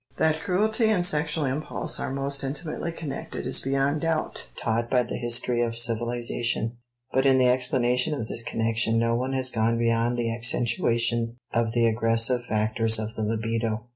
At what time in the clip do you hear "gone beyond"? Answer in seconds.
9.51-10.17